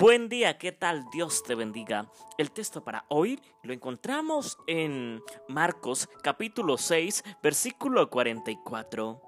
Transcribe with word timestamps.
Buen 0.00 0.30
día, 0.30 0.56
¿qué 0.56 0.72
tal? 0.72 1.04
Dios 1.12 1.42
te 1.42 1.54
bendiga. 1.54 2.10
El 2.38 2.52
texto 2.52 2.82
para 2.82 3.04
hoy 3.08 3.38
lo 3.62 3.74
encontramos 3.74 4.56
en 4.66 5.22
Marcos 5.46 6.08
capítulo 6.22 6.78
6, 6.78 7.22
versículo 7.42 8.08
44. 8.08 9.20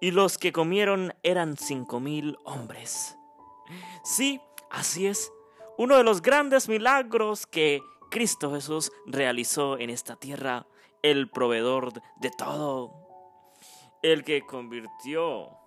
Y 0.00 0.12
los 0.12 0.38
que 0.38 0.52
comieron 0.52 1.12
eran 1.24 1.56
cinco 1.56 1.98
mil 1.98 2.38
hombres. 2.44 3.18
Sí, 4.04 4.40
así 4.70 5.08
es. 5.08 5.32
Uno 5.76 5.96
de 5.96 6.04
los 6.04 6.22
grandes 6.22 6.68
milagros 6.68 7.44
que 7.44 7.80
Cristo 8.12 8.52
Jesús 8.52 8.92
realizó 9.06 9.76
en 9.76 9.90
esta 9.90 10.14
tierra, 10.14 10.68
el 11.02 11.28
proveedor 11.28 11.94
de 12.20 12.30
todo, 12.30 12.92
el 14.02 14.22
que 14.22 14.46
convirtió 14.46 15.63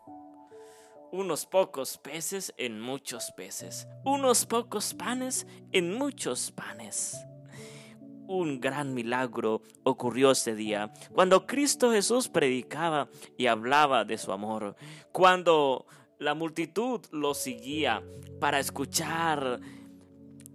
unos 1.11 1.45
pocos 1.45 1.97
peces 1.97 2.53
en 2.57 2.79
muchos 2.79 3.31
peces, 3.31 3.87
unos 4.03 4.45
pocos 4.45 4.93
panes 4.93 5.47
en 5.71 5.93
muchos 5.93 6.51
panes. 6.51 7.17
Un 8.27 8.59
gran 8.59 8.93
milagro 8.93 9.61
ocurrió 9.83 10.31
ese 10.31 10.53
día, 10.53 10.91
cuando 11.13 11.45
Cristo 11.45 11.91
Jesús 11.91 12.27
predicaba 12.27 13.07
y 13.37 13.47
hablaba 13.47 14.03
de 14.03 14.17
su 14.17 14.33
amor, 14.33 14.75
cuando 15.11 15.85
la 16.19 16.33
multitud 16.33 17.01
lo 17.11 17.33
seguía 17.33 18.03
para 18.39 18.59
escuchar 18.59 19.61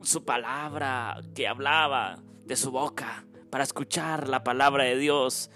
su 0.03 0.25
palabra 0.25 1.21
que 1.35 1.49
hablaba 1.49 2.19
de 2.45 2.57
su 2.57 2.71
boca, 2.71 3.25
para 3.49 3.65
escuchar 3.65 4.29
la 4.29 4.45
palabra 4.45 4.85
de 4.85 4.99
Dios, 4.99 5.51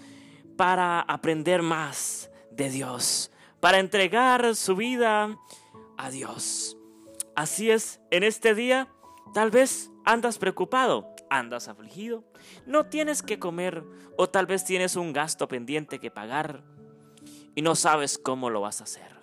para 0.55 1.01
aprender 1.01 1.61
más 1.61 2.31
de 2.51 2.71
Dios 2.71 3.31
para 3.59 3.79
entregar 3.79 4.55
su 4.55 4.75
vida 4.75 5.37
a 5.97 6.09
Dios. 6.09 6.77
Así 7.35 7.69
es, 7.69 7.99
en 8.11 8.23
este 8.23 8.55
día 8.55 8.87
tal 9.33 9.51
vez 9.51 9.91
andas 10.05 10.37
preocupado, 10.37 11.07
andas 11.29 11.67
afligido, 11.67 12.23
no 12.65 12.85
tienes 12.85 13.21
que 13.21 13.39
comer 13.39 13.83
o 14.17 14.29
tal 14.29 14.45
vez 14.45 14.65
tienes 14.65 14.95
un 14.95 15.13
gasto 15.13 15.47
pendiente 15.47 15.99
que 15.99 16.11
pagar 16.11 16.63
y 17.55 17.61
no 17.61 17.75
sabes 17.75 18.17
cómo 18.17 18.49
lo 18.49 18.61
vas 18.61 18.81
a 18.81 18.85
hacer. 18.85 19.17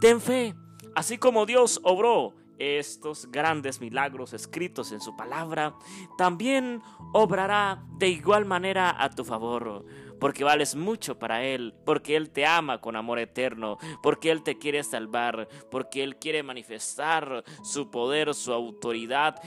Ten 0.00 0.20
fe, 0.20 0.54
así 0.94 1.18
como 1.18 1.46
Dios 1.46 1.80
obró 1.82 2.34
estos 2.58 3.30
grandes 3.30 3.80
milagros 3.80 4.32
escritos 4.32 4.92
en 4.92 5.00
su 5.00 5.14
palabra, 5.16 5.74
también 6.16 6.82
obrará 7.12 7.84
de 7.98 8.08
igual 8.08 8.46
manera 8.46 8.96
a 8.98 9.10
tu 9.10 9.24
favor 9.24 9.84
porque 10.20 10.44
vales 10.44 10.74
mucho 10.74 11.18
para 11.18 11.44
Él, 11.44 11.74
porque 11.84 12.16
Él 12.16 12.30
te 12.30 12.46
ama 12.46 12.80
con 12.80 12.96
amor 12.96 13.18
eterno, 13.18 13.78
porque 14.02 14.30
Él 14.30 14.42
te 14.42 14.58
quiere 14.58 14.82
salvar, 14.82 15.48
porque 15.70 16.02
Él 16.02 16.16
quiere 16.16 16.42
manifestar 16.42 17.44
su 17.62 17.90
poder, 17.90 18.34
su 18.34 18.52
autoridad 18.52 19.40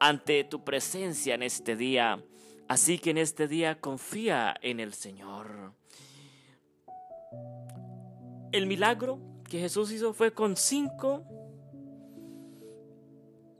ante 0.00 0.44
tu 0.44 0.64
presencia 0.64 1.34
en 1.34 1.42
este 1.42 1.76
día. 1.76 2.22
Así 2.68 2.98
que 2.98 3.10
en 3.10 3.18
este 3.18 3.48
día 3.48 3.80
confía 3.80 4.54
en 4.62 4.80
el 4.80 4.94
Señor. 4.94 5.74
El 8.52 8.66
milagro 8.66 9.20
que 9.48 9.60
Jesús 9.60 9.90
hizo 9.92 10.12
fue 10.12 10.32
con 10.32 10.56
cinco 10.56 11.24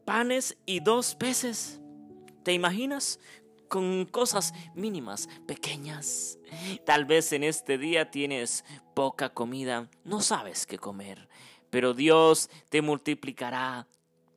panes 0.04 0.56
y 0.66 0.80
dos 0.80 1.14
peces. 1.14 1.80
¿Te 2.42 2.52
imaginas? 2.52 3.20
Con 3.70 4.04
cosas 4.04 4.52
mínimas, 4.74 5.28
pequeñas. 5.46 6.38
Tal 6.84 7.06
vez 7.06 7.32
en 7.32 7.44
este 7.44 7.78
día 7.78 8.10
tienes 8.10 8.64
poca 8.94 9.32
comida, 9.32 9.88
no 10.04 10.20
sabes 10.20 10.66
qué 10.66 10.76
comer, 10.76 11.28
pero 11.70 11.94
Dios 11.94 12.50
te 12.68 12.82
multiplicará 12.82 13.86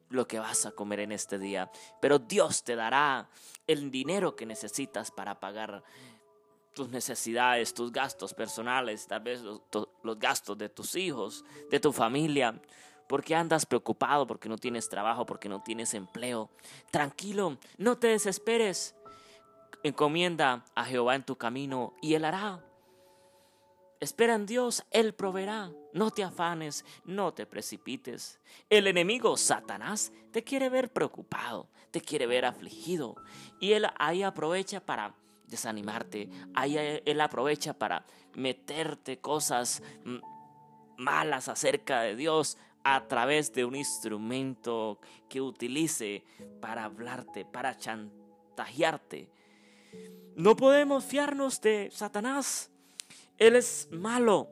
lo 0.09 0.27
que 0.27 0.39
vas 0.39 0.67
a 0.67 0.71
comer 0.71 1.01
en 1.01 1.11
este 1.11 1.39
día, 1.39 1.71
pero 1.99 2.19
Dios 2.19 2.63
te 2.63 2.75
dará 2.75 3.27
el 3.65 3.89
dinero 3.89 4.35
que 4.35 4.45
necesitas 4.45 5.09
para 5.09 5.39
pagar 5.39 5.83
tus 6.75 6.89
necesidades, 6.89 7.73
tus 7.73 7.91
gastos 7.91 8.33
personales, 8.33 9.07
tal 9.07 9.21
vez 9.21 9.41
los, 9.41 9.61
los, 10.03 10.19
gastos 10.19 10.57
de 10.57 10.69
tus 10.69 10.95
hijos, 10.95 11.43
de 11.69 11.79
tu 11.79 11.91
familia. 11.91 12.59
Porque 13.07 13.35
andas 13.35 13.65
preocupado, 13.65 14.25
porque 14.25 14.49
no 14.49 14.57
tienes 14.57 14.89
trabajo, 14.89 15.25
porque 15.25 15.49
no 15.49 15.61
tienes 15.61 15.93
empleo. 15.93 16.49
Tranquilo, 16.89 17.57
no 17.77 17.97
te 17.97 18.07
desesperes. 18.07 18.95
Encomienda 19.83 20.63
a 20.75 20.85
Jehová 20.85 21.15
en 21.15 21.23
tu 21.23 21.37
camino 21.37 21.93
y 22.01 22.13
Él 22.13 22.23
hará. 22.23 22.63
Espera 23.99 24.35
en 24.35 24.45
Dios, 24.45 24.85
Él 24.91 25.13
proveerá. 25.13 25.71
No 25.93 26.11
te 26.11 26.23
afanes, 26.23 26.85
no 27.03 27.33
te 27.33 27.45
precipites. 27.45 28.39
El 28.69 28.87
enemigo, 28.87 29.35
Satanás, 29.35 30.13
te 30.31 30.43
quiere 30.43 30.69
ver 30.69 30.91
preocupado, 30.91 31.69
te 31.91 31.99
quiere 31.99 32.27
ver 32.27 32.45
afligido. 32.45 33.15
Y 33.59 33.73
Él 33.73 33.85
ahí 33.97 34.23
aprovecha 34.23 34.79
para 34.79 35.15
desanimarte. 35.47 36.29
Ahí 36.55 36.77
Él 36.77 37.19
aprovecha 37.19 37.73
para 37.73 38.05
meterte 38.35 39.19
cosas 39.19 39.83
malas 40.97 41.49
acerca 41.49 42.01
de 42.01 42.15
Dios 42.15 42.57
a 42.85 43.07
través 43.07 43.53
de 43.53 43.65
un 43.65 43.75
instrumento 43.75 44.99
que 45.29 45.41
utilice 45.41 46.23
para 46.61 46.85
hablarte, 46.85 47.43
para 47.43 47.77
chantajearte 47.77 49.29
no 50.35 50.55
podemos 50.55 51.03
fiarnos 51.03 51.61
de 51.61 51.89
Satanás. 51.91 52.71
Él 53.37 53.55
es 53.55 53.87
malo, 53.91 54.49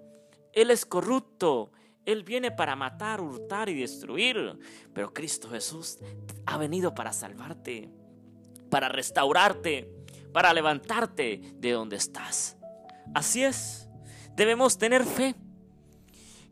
Él 0.53 0.71
es 0.71 0.85
corrupto, 0.85 1.71
Él 2.05 2.23
viene 2.23 2.51
para 2.51 2.75
matar, 2.75 3.21
hurtar 3.21 3.69
y 3.69 3.79
destruir. 3.79 4.59
Pero 4.93 5.13
Cristo 5.13 5.49
Jesús 5.49 5.99
ha 6.45 6.57
venido 6.57 6.93
para 6.93 7.13
salvarte, 7.13 7.89
para 8.69 8.89
restaurarte, 8.89 9.91
para 10.33 10.53
levantarte 10.53 11.41
de 11.55 11.71
donde 11.71 11.97
estás. 11.97 12.57
Así 13.13 13.43
es, 13.43 13.87
debemos 14.35 14.77
tener 14.77 15.03
fe, 15.03 15.35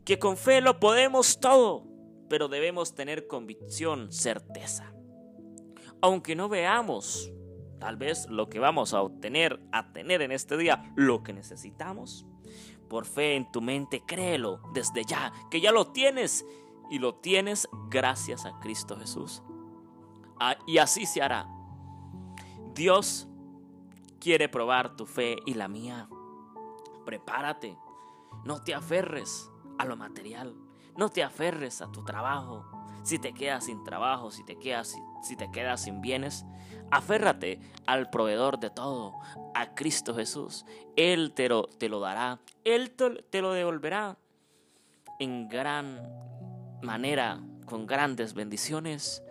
que 0.04 0.18
con 0.18 0.36
fe 0.36 0.60
lo 0.60 0.80
podemos 0.80 1.40
todo, 1.40 1.86
pero 2.28 2.48
debemos 2.48 2.94
tener 2.94 3.26
convicción, 3.26 4.12
certeza. 4.12 4.92
Aunque 6.02 6.34
no 6.34 6.48
veamos 6.48 7.32
tal 7.80 7.96
vez 7.96 8.28
lo 8.28 8.48
que 8.48 8.60
vamos 8.60 8.94
a 8.94 9.02
obtener, 9.02 9.60
a 9.72 9.92
tener 9.92 10.22
en 10.22 10.30
este 10.30 10.56
día, 10.56 10.92
lo 10.94 11.24
que 11.24 11.32
necesitamos. 11.32 12.26
Por 12.88 13.06
fe 13.06 13.34
en 13.34 13.50
tu 13.50 13.60
mente, 13.60 14.02
créelo 14.06 14.60
desde 14.74 15.04
ya, 15.04 15.32
que 15.50 15.60
ya 15.60 15.72
lo 15.72 15.88
tienes 15.88 16.44
y 16.90 16.98
lo 16.98 17.14
tienes 17.14 17.68
gracias 17.88 18.44
a 18.46 18.58
Cristo 18.60 18.96
Jesús. 18.98 19.42
Ah, 20.38 20.56
y 20.66 20.78
así 20.78 21.06
se 21.06 21.22
hará. 21.22 21.48
Dios 22.74 23.28
quiere 24.20 24.48
probar 24.48 24.96
tu 24.96 25.06
fe 25.06 25.36
y 25.46 25.54
la 25.54 25.68
mía. 25.68 26.08
Prepárate, 27.04 27.76
no 28.44 28.62
te 28.62 28.74
aferres 28.74 29.50
a 29.78 29.84
lo 29.84 29.96
material, 29.96 30.54
no 30.96 31.08
te 31.08 31.22
aferres 31.22 31.82
a 31.82 31.90
tu 31.90 32.04
trabajo. 32.04 32.64
Si 33.02 33.18
te 33.18 33.32
quedas 33.32 33.64
sin 33.64 33.82
trabajo, 33.82 34.30
si 34.30 34.44
te 34.44 34.58
quedas, 34.58 34.94
si 35.22 35.36
te 35.36 35.48
sin 35.78 36.00
bienes, 36.00 36.44
Aférrate 36.90 37.60
al 37.86 38.10
proveedor 38.10 38.58
de 38.58 38.70
todo, 38.70 39.14
a 39.54 39.74
Cristo 39.74 40.14
Jesús. 40.14 40.66
Él 40.96 41.32
te 41.32 41.48
lo, 41.48 41.64
te 41.64 41.88
lo 41.88 42.00
dará, 42.00 42.40
Él 42.64 42.90
te 42.90 43.42
lo 43.42 43.52
devolverá 43.52 44.18
en 45.20 45.48
gran 45.48 46.00
manera, 46.82 47.40
con 47.66 47.86
grandes 47.86 48.34
bendiciones. 48.34 49.22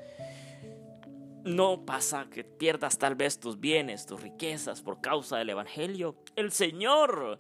No 1.44 1.86
pasa 1.86 2.30
que 2.30 2.46
pierdas 2.46 2.98
tal 2.98 3.16
vez 3.16 3.40
tus 3.40 3.60
bienes, 3.60 4.06
tus 4.06 4.22
riquezas 4.22 4.82
por 4.82 5.02
causa 5.02 5.38
del 5.38 5.50
Evangelio. 5.50 6.16
El 6.36 6.52
Señor 6.52 7.40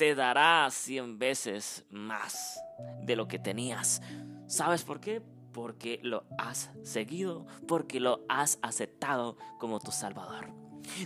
te 0.00 0.14
dará 0.14 0.70
cien 0.70 1.18
veces 1.18 1.84
más 1.90 2.58
de 3.02 3.16
lo 3.16 3.28
que 3.28 3.38
tenías. 3.38 4.00
¿Sabes 4.46 4.82
por 4.82 4.98
qué? 4.98 5.20
porque 5.52 6.00
lo 6.02 6.24
has 6.38 6.70
seguido, 6.84 7.46
porque 7.66 8.00
lo 8.00 8.24
has 8.28 8.60
aceptado 8.62 9.36
como 9.58 9.80
tu 9.80 9.90
Salvador. 9.90 10.46